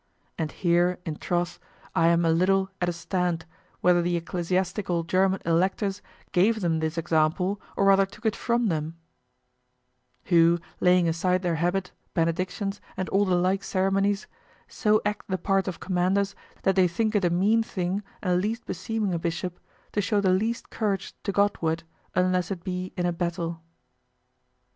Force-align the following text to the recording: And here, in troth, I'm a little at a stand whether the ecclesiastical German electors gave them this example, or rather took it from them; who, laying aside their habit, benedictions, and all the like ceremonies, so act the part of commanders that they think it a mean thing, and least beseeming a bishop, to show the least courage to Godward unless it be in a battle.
And 0.35 0.51
here, 0.51 0.97
in 1.05 1.17
troth, 1.17 1.59
I'm 1.93 2.25
a 2.25 2.31
little 2.31 2.71
at 2.81 2.89
a 2.89 2.91
stand 2.91 3.45
whether 3.81 4.01
the 4.01 4.17
ecclesiastical 4.17 5.03
German 5.03 5.41
electors 5.45 6.01
gave 6.31 6.61
them 6.61 6.79
this 6.79 6.97
example, 6.97 7.61
or 7.77 7.85
rather 7.85 8.07
took 8.07 8.25
it 8.25 8.35
from 8.35 8.69
them; 8.69 8.95
who, 10.23 10.57
laying 10.79 11.07
aside 11.07 11.43
their 11.43 11.57
habit, 11.57 11.91
benedictions, 12.15 12.81
and 12.97 13.09
all 13.09 13.25
the 13.25 13.35
like 13.35 13.63
ceremonies, 13.63 14.25
so 14.67 15.03
act 15.05 15.27
the 15.27 15.37
part 15.37 15.67
of 15.67 15.79
commanders 15.79 16.33
that 16.63 16.75
they 16.75 16.87
think 16.87 17.13
it 17.13 17.23
a 17.23 17.29
mean 17.29 17.61
thing, 17.61 18.01
and 18.23 18.41
least 18.41 18.65
beseeming 18.65 19.13
a 19.13 19.19
bishop, 19.19 19.59
to 19.91 20.01
show 20.01 20.19
the 20.19 20.31
least 20.31 20.71
courage 20.71 21.13
to 21.21 21.31
Godward 21.31 21.83
unless 22.15 22.49
it 22.49 22.63
be 22.63 22.91
in 22.97 23.05
a 23.05 23.13
battle. 23.13 23.61